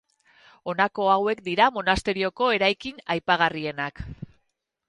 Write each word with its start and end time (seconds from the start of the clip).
Honako 0.71 1.05
hauek 1.15 1.43
dira 1.49 1.67
monasterioko 1.77 2.49
eraikin 2.57 3.05
aipagarrienak. 3.17 4.07